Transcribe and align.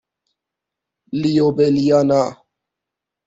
لیوبلیانا 1.21 2.23